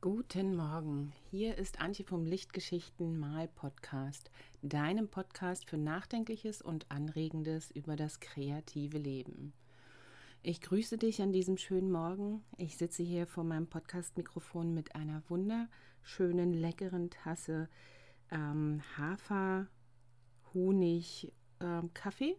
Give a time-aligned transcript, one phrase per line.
[0.00, 4.30] Guten Morgen, hier ist Antje vom Lichtgeschichten Mal Podcast,
[4.62, 9.52] deinem Podcast für Nachdenkliches und Anregendes über das kreative Leben.
[10.44, 12.44] Ich grüße dich an diesem schönen Morgen.
[12.58, 17.68] Ich sitze hier vor meinem Podcast-Mikrofon mit einer wunderschönen, leckeren Tasse
[18.30, 19.66] ähm, Hafer,
[20.54, 22.36] Honig, ähm, Kaffee.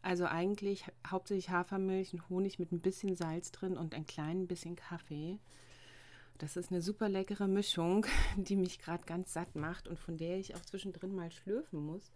[0.00, 4.76] Also eigentlich hauptsächlich Hafermilch und Honig mit ein bisschen Salz drin und ein klein bisschen
[4.76, 5.40] Kaffee.
[6.38, 8.06] Das ist eine super leckere Mischung,
[8.36, 12.12] die mich gerade ganz satt macht und von der ich auch zwischendrin mal schlürfen muss,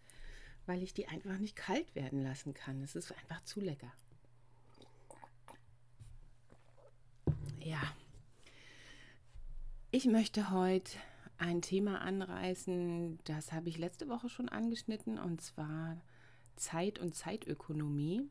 [0.66, 2.82] weil ich die einfach nicht kalt werden lassen kann.
[2.82, 3.92] Es ist einfach zu lecker.
[7.60, 7.80] Ja,
[9.90, 10.98] ich möchte heute
[11.38, 16.00] ein Thema anreißen, das habe ich letzte Woche schon angeschnitten, und zwar
[16.56, 18.28] Zeit und Zeitökonomie,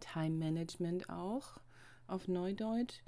[0.00, 1.60] Time Management auch
[2.06, 3.00] auf Neudeutsch.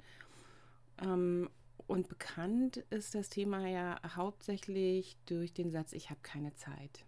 [1.01, 1.49] Ähm,
[1.87, 7.05] und bekannt ist das Thema ja hauptsächlich durch den Satz, ich habe keine Zeit.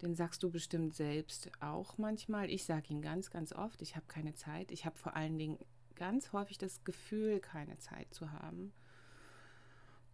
[0.00, 2.48] Den sagst du bestimmt selbst auch manchmal.
[2.48, 4.70] Ich sage ihn ganz, ganz oft, ich habe keine Zeit.
[4.70, 5.58] Ich habe vor allen Dingen
[5.94, 8.72] ganz häufig das Gefühl, keine Zeit zu haben.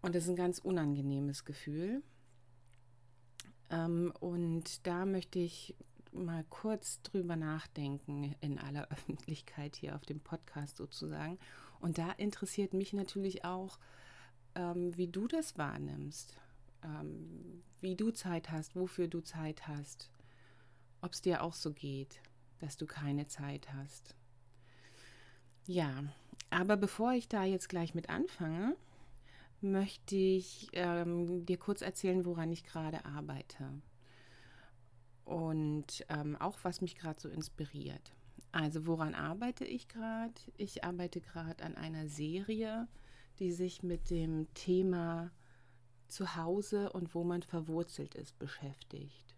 [0.03, 2.03] Und das ist ein ganz unangenehmes Gefühl.
[3.71, 5.77] Ähm, und da möchte ich
[6.13, 11.39] mal kurz drüber nachdenken in aller Öffentlichkeit hier auf dem Podcast sozusagen.
[11.81, 13.79] Und da interessiert mich natürlich auch,
[14.55, 16.37] ähm, wie du das wahrnimmst,
[16.83, 20.11] ähm, wie du Zeit hast, wofür du Zeit hast,
[21.01, 22.21] ob es dir auch so geht,
[22.59, 24.15] dass du keine Zeit hast.
[25.67, 26.05] Ja,
[26.51, 28.77] aber bevor ich da jetzt gleich mit anfange,
[29.61, 33.83] möchte ich ähm, dir kurz erzählen, woran ich gerade arbeite
[35.25, 38.13] und ähm, auch was mich gerade so inspiriert.
[38.57, 40.33] Also woran arbeite ich gerade?
[40.57, 42.89] Ich arbeite gerade an einer Serie,
[43.39, 45.31] die sich mit dem Thema
[46.09, 49.37] Zuhause und wo man verwurzelt ist beschäftigt.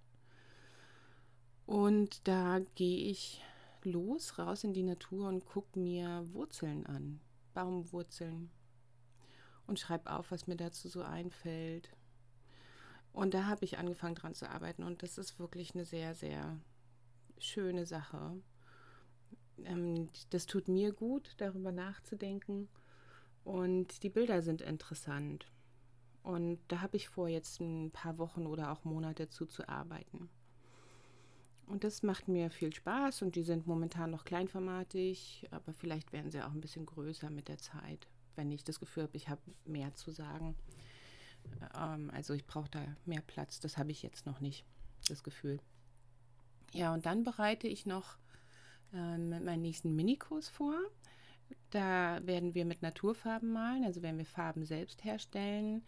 [1.66, 3.42] Und da gehe ich
[3.82, 7.18] los, raus in die Natur und gucke mir Wurzeln an,
[7.54, 8.52] Baumwurzeln
[9.66, 11.90] und schreibe auf, was mir dazu so einfällt.
[13.12, 16.60] Und da habe ich angefangen dran zu arbeiten und das ist wirklich eine sehr, sehr
[17.38, 18.40] schöne Sache.
[19.64, 22.68] Ähm, das tut mir gut, darüber nachzudenken
[23.44, 25.46] und die Bilder sind interessant.
[26.22, 30.28] Und da habe ich vor, jetzt ein paar Wochen oder auch Monate zuzuarbeiten.
[31.66, 36.30] Und das macht mir viel Spaß und die sind momentan noch kleinformatig, aber vielleicht werden
[36.30, 39.40] sie auch ein bisschen größer mit der Zeit, wenn ich das Gefühl habe, ich habe
[39.66, 40.54] mehr zu sagen.
[41.76, 43.60] Ähm, also ich brauche da mehr Platz.
[43.60, 44.64] Das habe ich jetzt noch nicht,
[45.08, 45.60] das Gefühl.
[46.72, 48.16] Ja, und dann bereite ich noch
[48.92, 50.74] meinen nächsten Minikurs vor.
[51.70, 55.82] Da werden wir mit Naturfarben malen, also werden wir Farben selbst herstellen.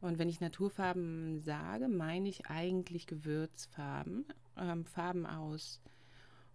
[0.00, 4.26] Und wenn ich Naturfarben sage, meine ich eigentlich Gewürzfarben.
[4.56, 5.80] Ähm, Farben aus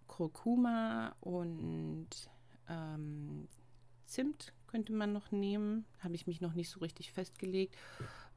[0.08, 2.09] Kurkuma und
[2.69, 3.48] ähm,
[4.04, 5.86] Zimt könnte man noch nehmen.
[6.00, 7.75] Habe ich mich noch nicht so richtig festgelegt.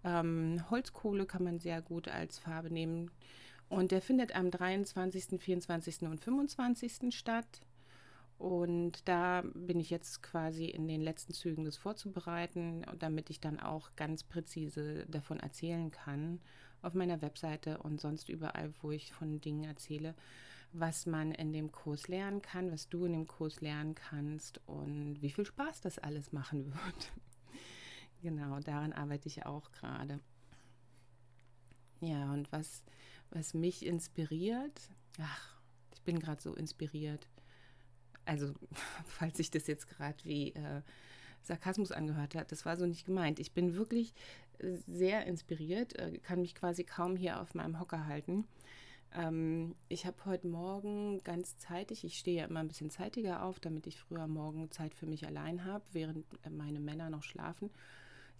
[0.04, 3.10] Ähm, Holzkohle kann man sehr gut als Farbe nehmen.
[3.70, 6.02] Und der findet am 23., 24.
[6.02, 7.16] und 25.
[7.16, 7.60] statt.
[8.36, 13.60] Und da bin ich jetzt quasi in den letzten Zügen, das vorzubereiten, damit ich dann
[13.60, 16.40] auch ganz präzise davon erzählen kann
[16.82, 20.14] auf meiner Webseite und sonst überall, wo ich von Dingen erzähle,
[20.72, 25.20] was man in dem Kurs lernen kann, was du in dem Kurs lernen kannst und
[25.20, 27.12] wie viel Spaß das alles machen wird.
[28.22, 30.18] Genau, daran arbeite ich auch gerade.
[32.00, 32.82] Ja, und was,
[33.30, 34.90] was mich inspiriert,
[35.20, 35.60] ach,
[35.94, 37.28] ich bin gerade so inspiriert.
[38.24, 38.54] Also,
[39.04, 40.82] falls sich das jetzt gerade wie äh,
[41.42, 43.38] Sarkasmus angehört hat, das war so nicht gemeint.
[43.38, 44.14] Ich bin wirklich
[44.86, 48.46] sehr inspiriert, äh, kann mich quasi kaum hier auf meinem Hocker halten.
[49.14, 53.58] Ähm, ich habe heute Morgen ganz zeitig, ich stehe ja immer ein bisschen zeitiger auf,
[53.58, 57.70] damit ich früher morgen Zeit für mich allein habe, während äh, meine Männer noch schlafen.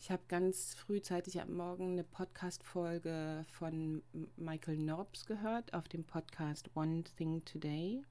[0.03, 4.03] Ich habe ganz frühzeitig am Morgen eine Podcast-Folge von
[4.39, 8.03] Michael Norbs gehört auf dem Podcast One Thing Today.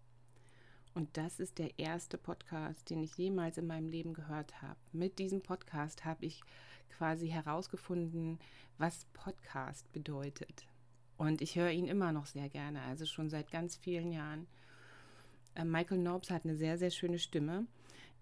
[0.93, 4.77] Und das ist der erste Podcast, den ich jemals in meinem Leben gehört habe.
[4.91, 6.43] Mit diesem Podcast habe ich
[6.95, 8.37] quasi herausgefunden,
[8.77, 10.67] was Podcast bedeutet.
[11.17, 14.45] Und ich höre ihn immer noch sehr gerne, also schon seit ganz vielen Jahren.
[15.55, 17.65] Äh, Michael Norbs hat eine sehr, sehr schöne Stimme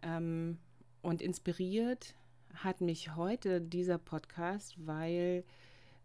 [0.03, 0.57] ähm,
[1.01, 2.15] und inspiriert
[2.63, 5.43] hat mich heute dieser Podcast, weil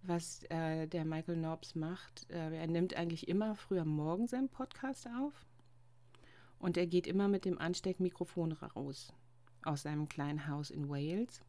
[0.03, 5.07] was äh, der Michael Norbs macht, äh, er nimmt eigentlich immer früher morgen seinen Podcast
[5.19, 5.47] auf
[6.59, 9.13] und er geht immer mit dem Ansteckmikrofon raus
[9.65, 11.43] aus seinem kleinen Haus in Wales.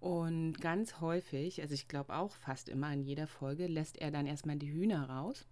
[0.00, 4.26] Und ganz häufig, also ich glaube auch fast immer in jeder Folge, lässt er dann
[4.26, 5.46] erstmal die Hühner raus.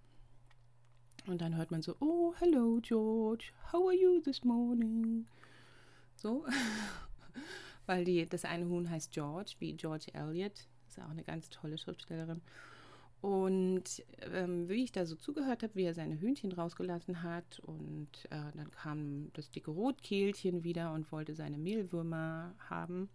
[1.26, 5.26] Und dann hört man so, oh, hello George, how are you this morning?
[6.16, 6.44] So,
[7.90, 11.50] weil die, das eine Huhn heißt George, wie George Eliot, ist ja auch eine ganz
[11.50, 12.40] tolle Schriftstellerin.
[13.20, 18.08] Und ähm, wie ich da so zugehört habe, wie er seine Hühnchen rausgelassen hat und
[18.30, 23.08] äh, dann kam das dicke Rotkehlchen wieder und wollte seine Mehlwürmer haben.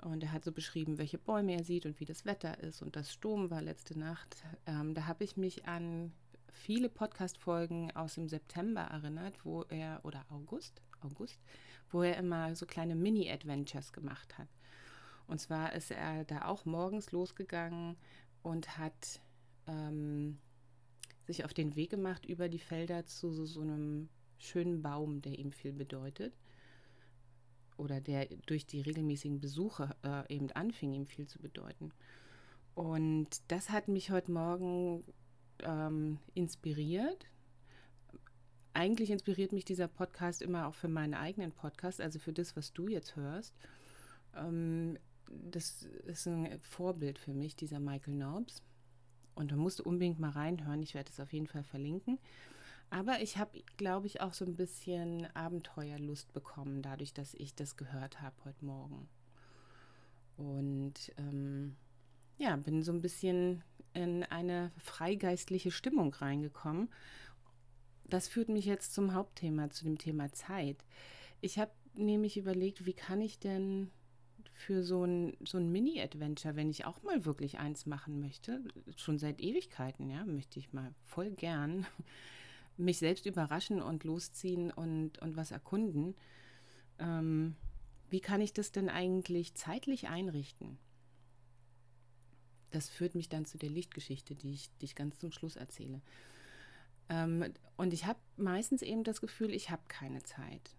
[0.00, 2.80] Und er hat so beschrieben, welche Bäume er sieht und wie das Wetter ist.
[2.80, 4.42] Und das Sturm war letzte Nacht.
[4.64, 6.14] Ähm, da habe ich mich an
[6.50, 11.38] viele Podcast-Folgen aus dem September erinnert, wo er, oder August, August,
[11.90, 14.48] wo er immer so kleine Mini-Adventures gemacht hat.
[15.26, 17.96] Und zwar ist er da auch morgens losgegangen
[18.42, 19.20] und hat
[19.66, 20.38] ähm,
[21.26, 24.08] sich auf den Weg gemacht über die Felder zu so, so einem
[24.38, 26.34] schönen Baum, der ihm viel bedeutet
[27.76, 31.92] oder der durch die regelmäßigen Besuche äh, eben anfing, ihm viel zu bedeuten.
[32.74, 35.04] Und das hat mich heute Morgen
[35.62, 37.26] ähm, inspiriert.
[38.72, 42.72] Eigentlich inspiriert mich dieser Podcast immer auch für meinen eigenen Podcast, also für das, was
[42.72, 43.54] du jetzt hörst.
[44.36, 48.62] Ähm, das ist ein Vorbild für mich, dieser Michael Nobbs.
[49.34, 50.82] Und da musst du unbedingt mal reinhören.
[50.82, 52.18] Ich werde es auf jeden Fall verlinken.
[52.90, 57.76] Aber ich habe, glaube ich, auch so ein bisschen Abenteuerlust bekommen, dadurch, dass ich das
[57.76, 59.08] gehört habe heute Morgen.
[60.36, 61.76] Und ähm,
[62.38, 63.62] ja, bin so ein bisschen
[63.92, 66.88] in eine freigeistliche Stimmung reingekommen.
[68.10, 70.84] Das führt mich jetzt zum Hauptthema, zu dem Thema Zeit.
[71.40, 73.90] Ich habe nämlich überlegt, wie kann ich denn
[74.52, 78.62] für so ein, so ein Mini-Adventure, wenn ich auch mal wirklich eins machen möchte,
[78.96, 81.86] schon seit Ewigkeiten, ja, möchte ich mal voll gern
[82.76, 86.14] mich selbst überraschen und losziehen und, und was erkunden.
[86.98, 87.56] Ähm,
[88.10, 90.78] wie kann ich das denn eigentlich zeitlich einrichten?
[92.70, 96.02] Das führt mich dann zu der Lichtgeschichte, die ich, die ich ganz zum Schluss erzähle.
[97.10, 100.76] Ähm, und ich habe meistens eben das Gefühl, ich habe keine Zeit.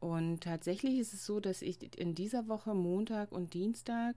[0.00, 4.14] Und tatsächlich ist es so, dass ich in dieser Woche Montag und Dienstag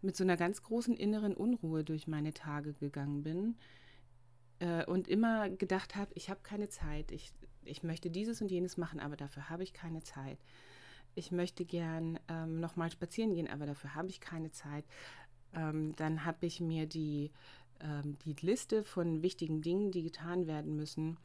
[0.00, 3.56] mit so einer ganz großen inneren Unruhe durch meine Tage gegangen bin
[4.58, 7.32] äh, und immer gedacht habe, ich habe keine Zeit, ich,
[7.64, 10.38] ich möchte dieses und jenes machen, aber dafür habe ich keine Zeit.
[11.14, 14.84] Ich möchte gern ähm, nochmal spazieren gehen, aber dafür habe ich keine Zeit.
[15.54, 17.30] Ähm, dann habe ich mir die,
[17.82, 21.18] ähm, die Liste von wichtigen Dingen, die getan werden müssen,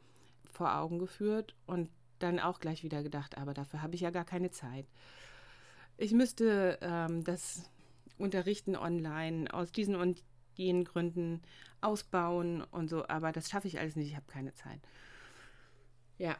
[0.50, 4.24] vor Augen geführt und dann auch gleich wieder gedacht, aber dafür habe ich ja gar
[4.24, 4.86] keine Zeit.
[5.96, 7.70] Ich müsste ähm, das
[8.18, 10.22] Unterrichten online aus diesen und
[10.54, 11.42] jenen Gründen
[11.80, 14.80] ausbauen und so, aber das schaffe ich alles nicht, ich habe keine Zeit.
[16.18, 16.36] Ja,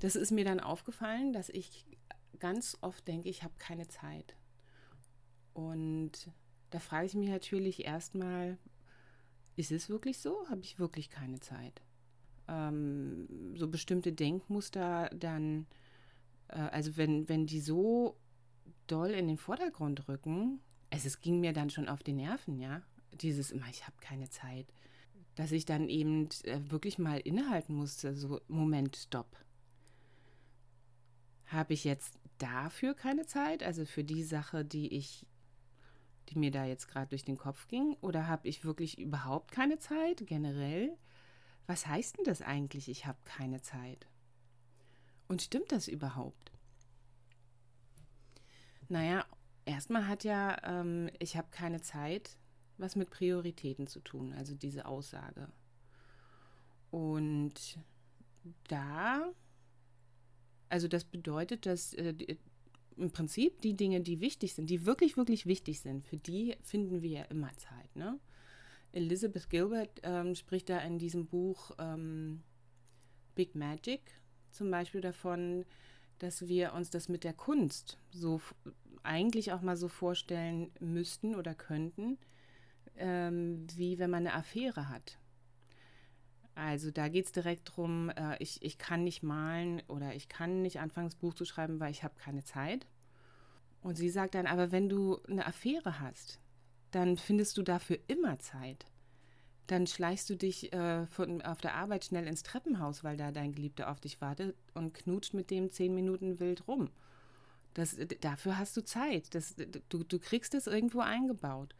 [0.00, 1.86] das ist mir dann aufgefallen, dass ich
[2.38, 4.36] ganz oft denke, ich habe keine Zeit.
[5.54, 6.30] Und
[6.70, 8.58] da frage ich mich natürlich erstmal,
[9.58, 10.48] ist es wirklich so?
[10.48, 11.82] Habe ich wirklich keine Zeit?
[12.48, 15.66] Ähm, so bestimmte Denkmuster dann,
[16.48, 18.16] äh, also wenn, wenn die so
[18.86, 20.60] doll in den Vordergrund rücken,
[20.90, 22.82] es, es ging mir dann schon auf die Nerven, ja
[23.12, 24.66] dieses immer, ich habe keine Zeit,
[25.34, 29.36] dass ich dann eben äh, wirklich mal innehalten musste, so Moment, stopp.
[31.46, 35.26] Habe ich jetzt dafür keine Zeit, also für die Sache, die ich,
[36.28, 39.78] die mir da jetzt gerade durch den Kopf ging, oder habe ich wirklich überhaupt keine
[39.78, 40.96] Zeit generell?
[41.66, 44.06] Was heißt denn das eigentlich, ich habe keine Zeit?
[45.26, 46.52] Und stimmt das überhaupt?
[48.88, 49.26] Naja,
[49.66, 52.38] erstmal hat ja, ähm, ich habe keine Zeit,
[52.78, 55.48] was mit Prioritäten zu tun, also diese Aussage.
[56.90, 57.78] Und
[58.68, 59.30] da,
[60.70, 62.14] also das bedeutet, dass äh,
[62.98, 67.02] im Prinzip die Dinge, die wichtig sind, die wirklich, wirklich wichtig sind, für die finden
[67.02, 67.94] wir ja immer Zeit.
[67.94, 68.18] Ne?
[68.92, 72.42] Elizabeth Gilbert ähm, spricht da in diesem Buch ähm,
[73.34, 74.00] Big Magic
[74.50, 75.64] zum Beispiel davon,
[76.18, 78.40] dass wir uns das mit der Kunst so
[79.02, 82.18] eigentlich auch mal so vorstellen müssten oder könnten,
[82.96, 85.18] ähm, wie wenn man eine Affäre hat.
[86.58, 90.60] Also da geht es direkt darum, äh, ich, ich kann nicht malen oder ich kann
[90.60, 92.84] nicht anfangen, das Buch zu schreiben, weil ich habe keine Zeit.
[93.80, 96.40] Und sie sagt dann, aber wenn du eine Affäre hast,
[96.90, 98.86] dann findest du dafür immer Zeit.
[99.68, 103.52] Dann schleichst du dich äh, von, auf der Arbeit schnell ins Treppenhaus, weil da dein
[103.52, 106.90] Geliebter auf dich wartet und knutscht mit dem zehn Minuten wild rum.
[107.74, 109.32] Das, dafür hast du Zeit.
[109.36, 109.54] Das,
[109.90, 111.76] du, du kriegst es irgendwo eingebaut.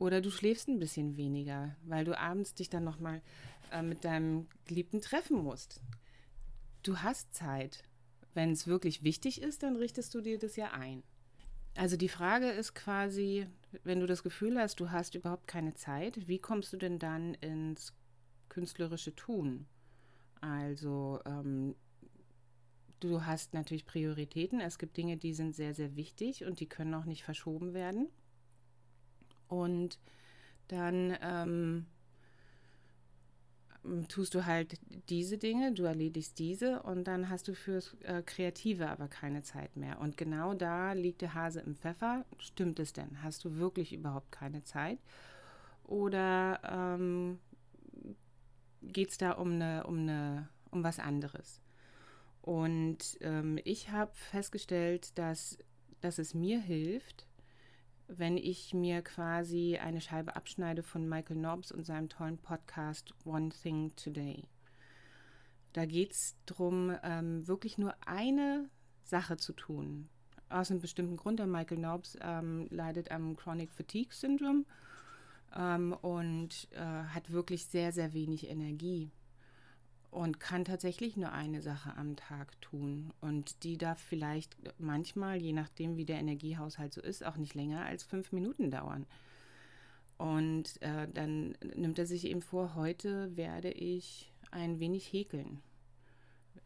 [0.00, 3.20] Oder du schläfst ein bisschen weniger, weil du abends dich dann nochmal
[3.70, 5.82] äh, mit deinem Geliebten treffen musst.
[6.82, 7.84] Du hast Zeit.
[8.32, 11.02] Wenn es wirklich wichtig ist, dann richtest du dir das ja ein.
[11.76, 13.46] Also die Frage ist quasi,
[13.84, 17.34] wenn du das Gefühl hast, du hast überhaupt keine Zeit, wie kommst du denn dann
[17.34, 17.92] ins
[18.48, 19.66] künstlerische Tun?
[20.40, 21.74] Also ähm,
[23.00, 24.60] du hast natürlich Prioritäten.
[24.60, 28.08] Es gibt Dinge, die sind sehr, sehr wichtig und die können auch nicht verschoben werden.
[29.50, 29.98] Und
[30.68, 31.86] dann ähm,
[34.08, 34.78] tust du halt
[35.08, 39.76] diese Dinge, du erledigst diese und dann hast du fürs äh, Kreative aber keine Zeit
[39.76, 40.00] mehr.
[40.00, 42.24] Und genau da liegt der Hase im Pfeffer.
[42.38, 43.22] Stimmt es denn?
[43.22, 44.98] Hast du wirklich überhaupt keine Zeit?
[45.84, 47.40] Oder ähm,
[48.82, 51.60] geht es da um, eine, um, eine, um was anderes?
[52.42, 55.58] Und ähm, ich habe festgestellt, dass,
[56.00, 57.26] dass es mir hilft,
[58.16, 63.50] wenn ich mir quasi eine Scheibe abschneide von Michael Nobbs und seinem tollen Podcast One
[63.50, 64.44] Thing Today.
[65.72, 68.68] Da geht es darum, ähm, wirklich nur eine
[69.04, 70.08] Sache zu tun.
[70.48, 71.38] Aus einem bestimmten Grund.
[71.38, 74.64] Der Michael Nobbs ähm, leidet am Chronic Fatigue Syndrome
[75.56, 79.12] ähm, und äh, hat wirklich sehr, sehr wenig Energie
[80.10, 83.12] und kann tatsächlich nur eine Sache am Tag tun.
[83.20, 87.84] Und die darf vielleicht manchmal, je nachdem, wie der Energiehaushalt so ist, auch nicht länger
[87.84, 89.06] als fünf Minuten dauern.
[90.18, 95.62] Und äh, dann nimmt er sich eben vor, heute werde ich ein wenig häkeln.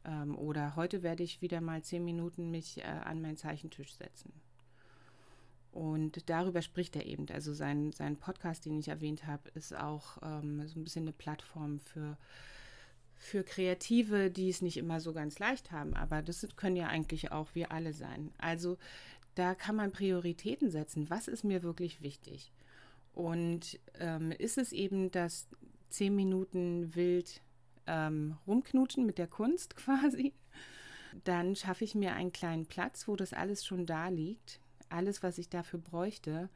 [0.04, 4.32] Ähm, oder heute werde ich wieder mal zehn Minuten mich äh, an meinen Zeichentisch setzen.
[5.70, 7.26] Und darüber spricht er eben.
[7.30, 11.12] Also sein, sein Podcast, den ich erwähnt habe, ist auch ähm, so ein bisschen eine
[11.12, 12.16] Plattform für
[13.16, 15.94] für Kreative, die es nicht immer so ganz leicht haben.
[15.94, 18.32] Aber das können ja eigentlich auch wir alle sein.
[18.38, 18.76] Also
[19.34, 21.10] da kann man Prioritäten setzen.
[21.10, 22.52] Was ist mir wirklich wichtig?
[23.12, 25.48] Und ähm, ist es eben das
[25.88, 27.40] zehn Minuten wild
[27.86, 30.32] ähm, rumknutschen mit der Kunst quasi?
[31.24, 34.60] Dann schaffe ich mir einen kleinen Platz, wo das alles schon da liegt.
[34.88, 36.50] Alles, was ich dafür bräuchte.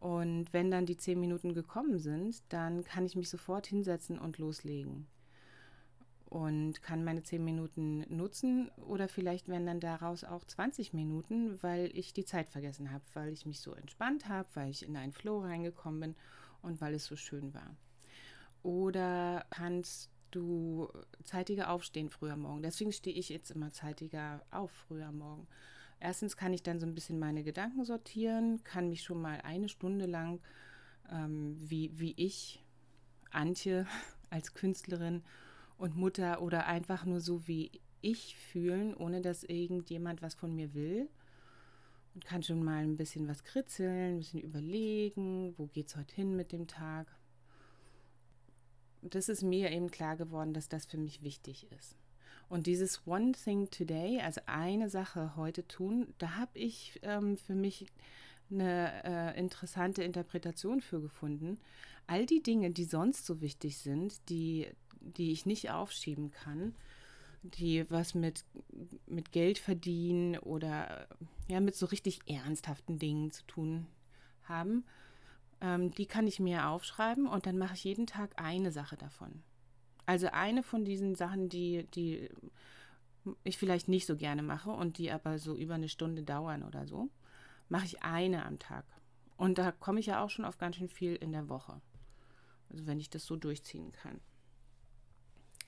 [0.00, 4.38] Und wenn dann die zehn Minuten gekommen sind, dann kann ich mich sofort hinsetzen und
[4.38, 5.06] loslegen
[6.30, 11.90] und kann meine 10 Minuten nutzen oder vielleicht werden dann daraus auch 20 Minuten, weil
[11.92, 15.12] ich die Zeit vergessen habe, weil ich mich so entspannt habe, weil ich in einen
[15.12, 16.16] Flow reingekommen bin
[16.62, 17.74] und weil es so schön war.
[18.62, 20.88] Oder kannst du
[21.24, 22.62] zeitiger aufstehen früher morgen.
[22.62, 25.48] Deswegen stehe ich jetzt immer zeitiger auf früher morgen.
[25.98, 29.68] Erstens kann ich dann so ein bisschen meine Gedanken sortieren, kann mich schon mal eine
[29.68, 30.40] Stunde lang,
[31.10, 32.64] ähm, wie, wie ich,
[33.32, 33.86] Antje
[34.30, 35.22] als Künstlerin,
[35.80, 37.70] und Mutter oder einfach nur so wie
[38.02, 41.08] ich fühlen, ohne dass irgendjemand was von mir will.
[42.14, 46.14] Und kann schon mal ein bisschen was kritzeln, ein bisschen überlegen, wo geht es heute
[46.14, 47.06] hin mit dem Tag.
[49.00, 51.96] Das ist mir eben klar geworden, dass das für mich wichtig ist.
[52.48, 57.54] Und dieses One Thing Today, also eine Sache heute tun, da habe ich ähm, für
[57.54, 57.86] mich
[58.50, 61.58] eine äh, interessante Interpretation für gefunden.
[62.08, 64.66] All die Dinge, die sonst so wichtig sind, die
[65.00, 66.74] die ich nicht aufschieben kann,
[67.42, 68.44] die was mit,
[69.06, 71.08] mit Geld verdienen oder
[71.48, 73.86] ja, mit so richtig ernsthaften Dingen zu tun
[74.44, 74.84] haben,
[75.60, 79.42] ähm, die kann ich mir aufschreiben und dann mache ich jeden Tag eine Sache davon.
[80.06, 82.28] Also eine von diesen Sachen, die, die
[83.44, 86.86] ich vielleicht nicht so gerne mache und die aber so über eine Stunde dauern oder
[86.86, 87.10] so,
[87.68, 88.84] mache ich eine am Tag.
[89.36, 91.80] Und da komme ich ja auch schon auf ganz schön viel in der Woche.
[92.70, 94.20] Also wenn ich das so durchziehen kann.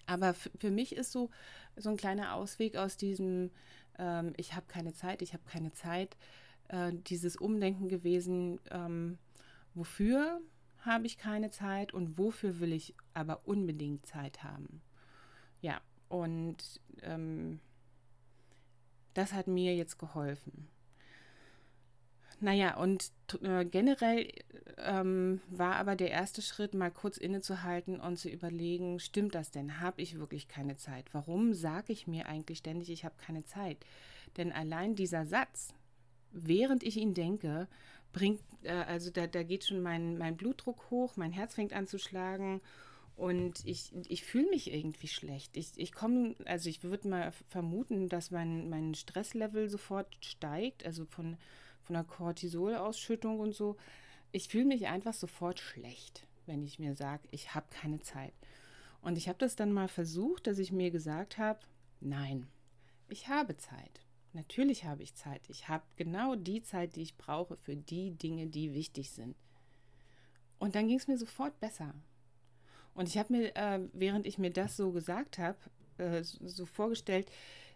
[0.06, 1.30] Aber für mich ist so,
[1.76, 3.50] so ein kleiner Ausweg aus diesem,
[3.98, 6.16] ähm, ich habe keine Zeit, ich habe keine Zeit,
[6.68, 9.18] äh, dieses Umdenken gewesen, ähm,
[9.74, 10.40] wofür
[10.78, 14.82] habe ich keine Zeit und wofür will ich aber unbedingt Zeit haben.
[15.60, 17.60] Ja, und ähm,
[19.14, 20.68] das hat mir jetzt geholfen.
[22.42, 24.26] Naja, und äh, generell
[24.78, 29.78] ähm, war aber der erste Schritt, mal kurz innezuhalten und zu überlegen, stimmt das denn?
[29.80, 31.14] Habe ich wirklich keine Zeit?
[31.14, 33.78] Warum sage ich mir eigentlich ständig, ich habe keine Zeit?
[34.36, 35.72] Denn allein dieser Satz,
[36.32, 37.68] während ich ihn denke,
[38.12, 41.86] bringt, äh, also da, da geht schon mein, mein Blutdruck hoch, mein Herz fängt an
[41.86, 42.60] zu schlagen
[43.14, 45.56] und ich, ich fühle mich irgendwie schlecht.
[45.56, 51.04] Ich, ich komme, also ich würde mal vermuten, dass mein, mein Stresslevel sofort steigt, also
[51.04, 51.36] von
[51.84, 53.76] von der Cortisolausschüttung und so.
[54.30, 58.34] Ich fühle mich einfach sofort schlecht, wenn ich mir sage, ich habe keine Zeit.
[59.02, 61.60] Und ich habe das dann mal versucht, dass ich mir gesagt habe,
[62.00, 62.46] nein,
[63.08, 64.00] ich habe Zeit.
[64.32, 65.42] Natürlich habe ich Zeit.
[65.48, 69.36] Ich habe genau die Zeit, die ich brauche für die Dinge, die wichtig sind.
[70.58, 71.94] Und dann ging es mir sofort besser.
[72.94, 75.58] Und ich habe mir, äh, während ich mir das so gesagt habe,
[75.98, 77.30] äh, so vorgestellt,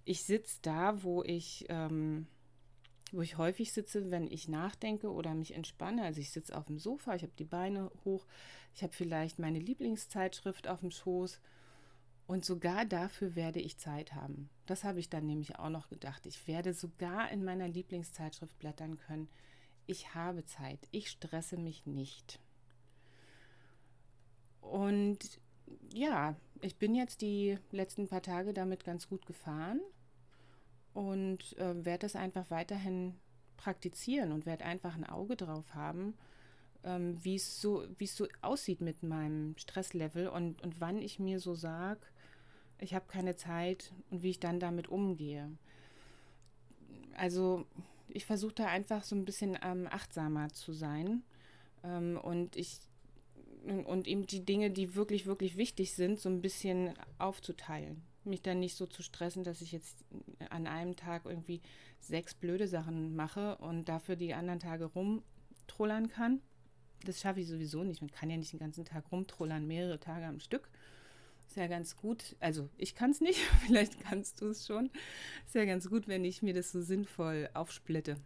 [0.05, 2.27] ich sitze da, wo ich ähm,
[3.17, 6.05] wo ich häufig sitze, wenn ich nachdenke oder mich entspanne.
[6.05, 8.27] Also ich sitze auf dem Sofa, ich habe die Beine hoch,
[8.75, 11.41] ich habe vielleicht meine Lieblingszeitschrift auf dem Schoß
[12.27, 14.51] und sogar dafür werde ich Zeit haben.
[14.67, 16.27] Das habe ich dann nämlich auch noch gedacht.
[16.27, 19.29] Ich werde sogar in meiner Lieblingszeitschrift blättern können.
[19.87, 20.87] Ich habe Zeit.
[20.91, 22.39] Ich stresse mich nicht.
[24.61, 25.41] Und
[25.95, 29.81] ja, ich bin jetzt die letzten paar Tage damit ganz gut gefahren
[30.97, 33.15] und äh, werde das einfach weiterhin
[33.59, 36.15] praktizieren und werde einfach ein Auge drauf haben,
[36.85, 41.55] ähm, wie es so, so aussieht mit meinem Stresslevel und, und wann ich mir so
[41.55, 42.01] sage,
[42.79, 45.51] ich habe keine Zeit und wie ich dann damit umgehe.
[47.15, 47.67] Also
[48.09, 51.23] ich versuche da einfach so ein bisschen ähm, achtsamer zu sein
[51.85, 52.79] ähm, und ich
[53.85, 58.01] und eben die Dinge, die wirklich, wirklich wichtig sind, so ein bisschen aufzuteilen.
[58.27, 60.05] Mich dann nicht so zu stressen, dass ich jetzt
[60.51, 61.63] an einem Tag irgendwie
[62.01, 66.41] sechs blöde Sachen mache und dafür die anderen Tage rumtrollern kann.
[67.05, 68.01] Das schaffe ich sowieso nicht.
[68.01, 70.69] Man kann ja nicht den ganzen Tag rumtrollern, mehrere Tage am Stück.
[71.47, 72.37] Ist ja ganz gut.
[72.41, 74.91] Also ich kann es nicht, vielleicht kannst du es schon.
[75.47, 78.17] Ist ja ganz gut, wenn ich mir das so sinnvoll aufsplitte.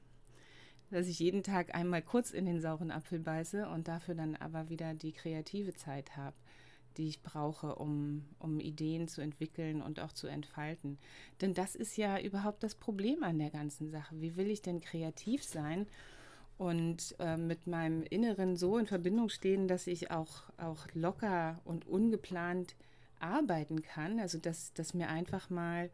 [0.91, 4.71] Dass ich jeden Tag einmal kurz in den sauren Apfel beiße und dafür dann aber
[4.71, 6.37] wieder die kreative Zeit habe,
[6.97, 10.99] die ich brauche, um, um Ideen zu entwickeln und auch zu entfalten.
[11.41, 14.15] Denn das ist ja überhaupt das Problem an der ganzen Sache.
[14.21, 15.87] Wie will ich denn kreativ sein?
[16.61, 21.89] und äh, mit meinem Inneren so in Verbindung stehen, dass ich auch, auch locker und
[21.89, 22.75] ungeplant
[23.19, 24.21] arbeiten kann.
[24.21, 25.89] Also dass, dass mir einfach mal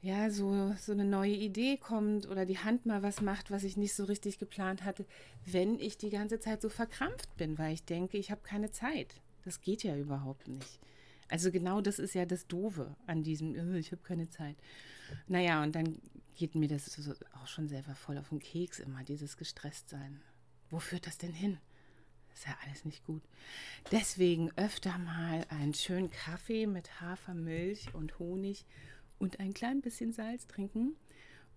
[0.00, 3.76] ja so, so eine neue Idee kommt oder die Hand mal was macht, was ich
[3.76, 5.04] nicht so richtig geplant hatte,
[5.44, 9.20] wenn ich die ganze Zeit so verkrampft bin, weil ich denke, ich habe keine Zeit.
[9.44, 10.80] Das geht ja überhaupt nicht.
[11.28, 14.56] Also genau das ist ja das Doofe an diesem, oh, ich habe keine Zeit.
[15.28, 16.00] Naja, und dann
[16.34, 16.98] geht mir das
[17.42, 20.20] auch schon selber voll auf den Keks immer, dieses Gestresstsein.
[20.70, 21.58] Wo führt das denn hin?
[22.34, 23.22] Ist ja alles nicht gut.
[23.90, 28.64] Deswegen öfter mal einen schönen Kaffee mit Hafermilch und Honig
[29.18, 30.96] und ein klein bisschen Salz trinken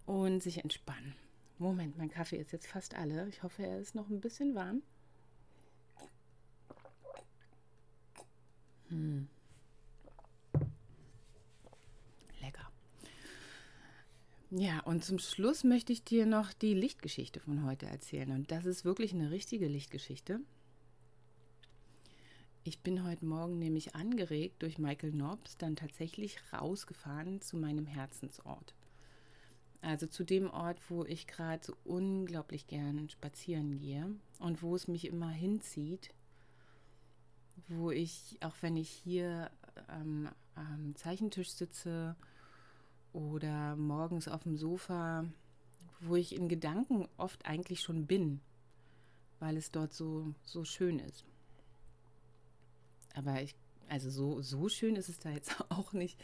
[0.06, 1.16] und sich entspannen.
[1.58, 3.28] Moment, mein Kaffee ist jetzt fast alle.
[3.30, 4.82] Ich hoffe, er ist noch ein bisschen warm.
[8.90, 9.28] Hm.
[12.42, 12.72] Lecker.
[14.52, 18.32] Ja, und zum Schluss möchte ich dir noch die Lichtgeschichte von heute erzählen.
[18.32, 20.40] Und das ist wirklich eine richtige Lichtgeschichte.
[22.68, 28.74] Ich bin heute Morgen nämlich angeregt durch Michael Nobbs dann tatsächlich rausgefahren zu meinem Herzensort.
[29.82, 34.88] Also zu dem Ort, wo ich gerade so unglaublich gern spazieren gehe und wo es
[34.88, 36.10] mich immer hinzieht,
[37.68, 39.50] wo ich, auch wenn ich hier
[39.90, 42.16] ähm, am Zeichentisch sitze
[43.14, 45.26] oder morgens auf dem Sofa,
[46.02, 48.42] wo ich in Gedanken oft eigentlich schon bin,
[49.40, 51.26] weil es dort so, so schön ist.
[53.16, 53.56] Aber ich,
[53.88, 56.20] also so, so schön ist es da jetzt auch nicht.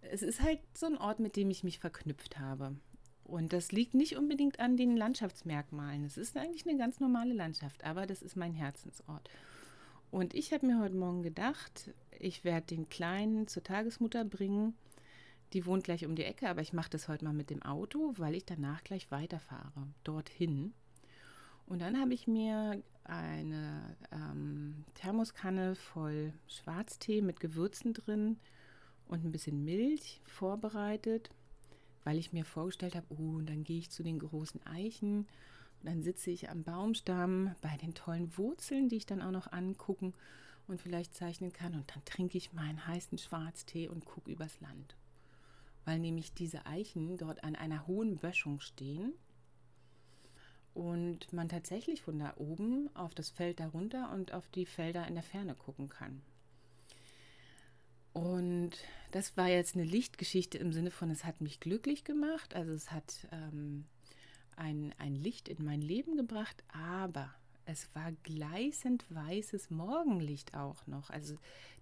[0.00, 2.76] Es ist halt so ein Ort, mit dem ich mich verknüpft habe.
[3.24, 6.04] Und das liegt nicht unbedingt an den Landschaftsmerkmalen.
[6.04, 9.28] Es ist eigentlich eine ganz normale Landschaft, aber das ist mein Herzensort.
[10.10, 14.74] Und ich habe mir heute Morgen gedacht, ich werde den Kleinen zur Tagesmutter bringen.
[15.52, 18.14] Die wohnt gleich um die Ecke, aber ich mache das heute mal mit dem Auto,
[18.16, 20.72] weil ich danach gleich weiterfahre, dorthin.
[21.66, 28.38] Und dann habe ich mir eine ähm, Thermoskanne voll Schwarztee mit Gewürzen drin
[29.08, 31.30] und ein bisschen Milch vorbereitet,
[32.04, 35.26] weil ich mir vorgestellt habe, oh, und dann gehe ich zu den großen Eichen
[35.80, 39.52] und dann sitze ich am Baumstamm bei den tollen Wurzeln, die ich dann auch noch
[39.52, 40.14] angucken
[40.66, 44.96] und vielleicht zeichnen kann und dann trinke ich meinen heißen Schwarztee und gucke übers Land.
[45.84, 49.12] Weil nämlich diese Eichen dort an einer hohen Böschung stehen
[50.74, 55.14] und man tatsächlich von da oben auf das Feld darunter und auf die Felder in
[55.14, 56.20] der Ferne gucken kann.
[58.12, 58.72] Und
[59.12, 62.90] das war jetzt eine Lichtgeschichte im Sinne von, es hat mich glücklich gemacht, also es
[62.90, 63.84] hat ähm,
[64.58, 67.32] ein, ein Licht in mein Leben gebracht, aber
[67.64, 71.10] es war gleißend weißes Morgenlicht auch noch.
[71.10, 71.36] Also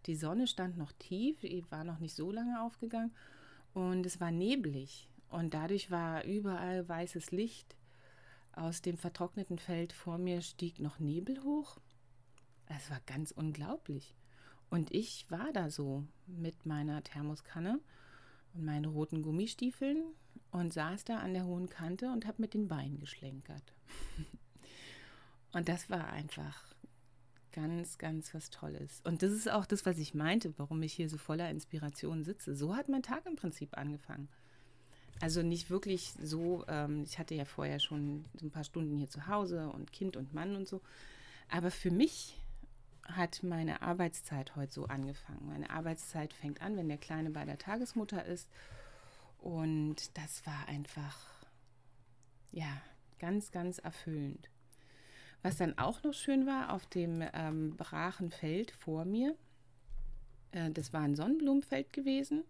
[0.07, 3.13] die Sonne stand noch tief, war noch nicht so lange aufgegangen
[3.75, 7.77] und es war neblig und dadurch war überall weißes Licht
[8.53, 11.77] aus dem vertrockneten Feld vor mir stieg noch Nebel hoch.
[12.67, 14.15] Es war ganz unglaublich.
[14.71, 17.81] Und ich war da so mit meiner Thermoskanne
[18.55, 20.03] und meinen roten Gummistiefeln
[20.57, 23.73] und saß da an der hohen Kante und habe mit den Beinen geschlenkert.
[25.53, 26.63] und das war einfach
[27.53, 29.01] ganz, ganz was Tolles.
[29.05, 32.55] Und das ist auch das, was ich meinte, warum ich hier so voller Inspiration sitze.
[32.55, 34.29] So hat mein Tag im Prinzip angefangen.
[35.21, 39.27] Also nicht wirklich so, ähm, ich hatte ja vorher schon ein paar Stunden hier zu
[39.27, 40.83] Hause und Kind und Mann und so.
[41.49, 42.37] Aber für mich
[43.05, 45.47] hat meine Arbeitszeit heute so angefangen.
[45.47, 48.51] Meine Arbeitszeit fängt an, wenn der Kleine bei der Tagesmutter ist.
[49.47, 51.47] Und das war einfach,
[52.51, 52.83] ja,
[53.21, 54.51] ganz, ganz erfüllend.
[55.43, 59.37] Was dann auch noch schön war, auf dem ähm, brachen Feld vor mir,
[60.51, 62.43] äh, das war ein Sonnenblumenfeld gewesen,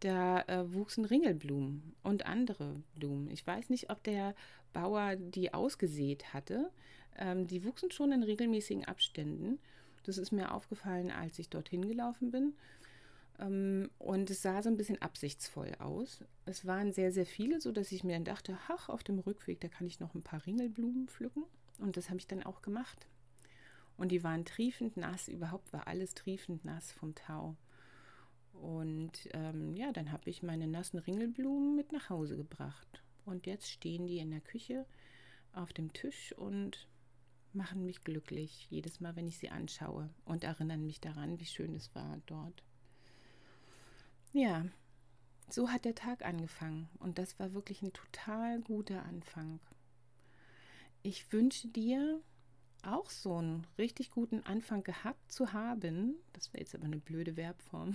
[0.00, 3.30] da äh, wuchsen Ringelblumen und andere Blumen.
[3.30, 4.34] Ich weiß nicht, ob der
[4.72, 6.72] Bauer die ausgesät hatte.
[7.16, 9.60] Ähm, die wuchsen schon in regelmäßigen Abständen.
[10.02, 12.54] Das ist mir aufgefallen, als ich dorthin gelaufen bin.
[13.38, 16.24] Ähm, und es sah so ein bisschen absichtsvoll aus.
[16.44, 19.68] Es waren sehr, sehr viele, sodass ich mir dann dachte, ach, auf dem Rückweg, da
[19.68, 21.44] kann ich noch ein paar Ringelblumen pflücken.
[21.78, 23.08] Und das habe ich dann auch gemacht.
[23.96, 27.56] Und die waren triefend nass, überhaupt war alles triefend nass vom Tau.
[28.52, 33.02] Und ähm, ja, dann habe ich meine nassen Ringelblumen mit nach Hause gebracht.
[33.24, 34.86] Und jetzt stehen die in der Küche
[35.52, 36.88] auf dem Tisch und
[37.52, 41.74] machen mich glücklich, jedes Mal, wenn ich sie anschaue und erinnern mich daran, wie schön
[41.74, 42.62] es war dort.
[44.34, 44.64] Ja,
[45.48, 49.60] so hat der Tag angefangen und das war wirklich ein total guter Anfang.
[51.04, 52.20] Ich wünsche dir
[52.82, 56.16] auch so einen richtig guten Anfang gehabt zu haben.
[56.32, 57.94] Das wäre jetzt aber eine blöde Verbform.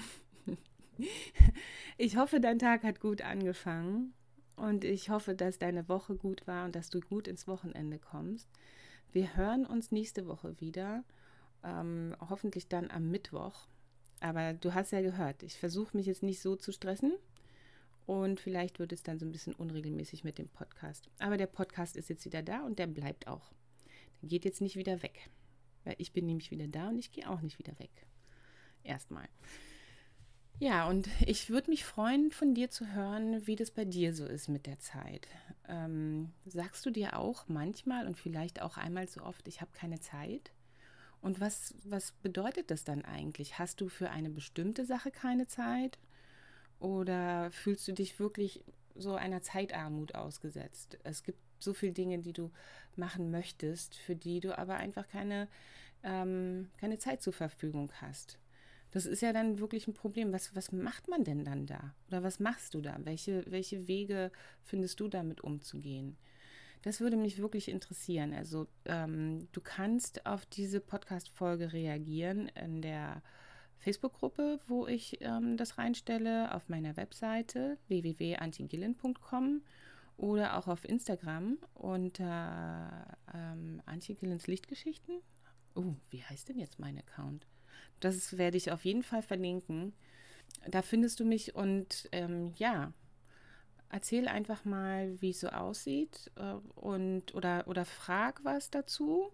[1.98, 4.14] ich hoffe, dein Tag hat gut angefangen
[4.56, 8.48] und ich hoffe, dass deine Woche gut war und dass du gut ins Wochenende kommst.
[9.12, 11.04] Wir hören uns nächste Woche wieder,
[11.66, 13.68] ähm, hoffentlich dann am Mittwoch.
[14.22, 17.14] Aber du hast ja gehört, ich versuche mich jetzt nicht so zu stressen
[18.06, 21.10] und vielleicht wird es dann so ein bisschen unregelmäßig mit dem Podcast.
[21.20, 23.52] Aber der Podcast ist jetzt wieder da und der bleibt auch.
[24.22, 25.30] Der geht jetzt nicht wieder weg.
[25.84, 27.92] Weil ich bin nämlich wieder da und ich gehe auch nicht wieder weg.
[28.84, 29.28] Erstmal.
[30.60, 34.26] Ja, und ich würde mich freuen, von dir zu hören, wie das bei dir so
[34.26, 35.28] ist mit der Zeit.
[35.70, 40.02] Ähm, sagst du dir auch manchmal und vielleicht auch einmal so oft, ich habe keine
[40.02, 40.52] Zeit?
[41.22, 43.60] Und was, was bedeutet das dann eigentlich?
[43.60, 46.00] Hast du für eine bestimmte Sache keine Zeit?
[46.80, 48.64] Oder fühlst du dich wirklich
[48.96, 50.98] so einer Zeitarmut ausgesetzt?
[51.04, 52.52] Es gibt so viele Dinge, die du
[52.96, 55.50] machen möchtest, für die du aber einfach keine,
[56.04, 58.40] ähm, keine Zeit zur Verfügung hast.
[58.92, 60.32] Das ist ja dann wirklich ein Problem.
[60.32, 61.94] Was, was macht man denn dann da?
[62.08, 62.98] Oder was machst du da?
[63.04, 64.32] Welche, welche Wege
[64.64, 66.18] findest du damit umzugehen?
[66.82, 68.34] Das würde mich wirklich interessieren.
[68.34, 73.22] Also ähm, du kannst auf diese Podcast-Folge reagieren in der
[73.80, 79.62] Facebook-Gruppe, wo ich ähm, das reinstelle, auf meiner Webseite www.antigillen.com
[80.18, 85.22] oder auch auf Instagram unter ähm, Antigillens Lichtgeschichten.
[85.76, 87.48] Oh, wie heißt denn jetzt mein Account?
[88.00, 89.94] Das werde ich auf jeden Fall verlinken.
[90.68, 92.92] Da findest du mich und ähm, ja,
[93.90, 99.32] erzähl einfach mal, wie es so aussieht äh, und oder, oder frag was dazu.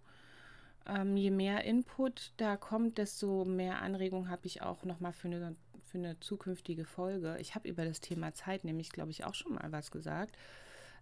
[0.88, 5.56] Ähm, je mehr Input da kommt, desto mehr Anregung habe ich auch nochmal für eine,
[5.84, 7.38] für eine zukünftige Folge.
[7.40, 10.38] Ich habe über das Thema Zeit nämlich, glaube ich, auch schon mal was gesagt.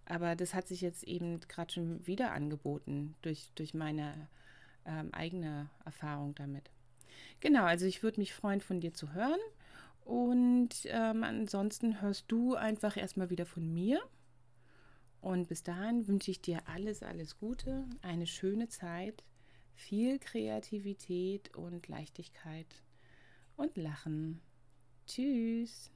[0.05, 4.27] Aber das hat sich jetzt eben gerade schon wieder angeboten durch, durch meine
[4.85, 6.69] ähm, eigene Erfahrung damit.
[7.39, 9.39] Genau, also ich würde mich freuen, von dir zu hören.
[10.05, 14.01] Und ähm, ansonsten hörst du einfach erstmal wieder von mir.
[15.21, 19.23] Und bis dahin wünsche ich dir alles, alles Gute, eine schöne Zeit,
[19.73, 22.83] viel Kreativität und Leichtigkeit
[23.55, 24.41] und Lachen.
[25.07, 25.92] Tschüss.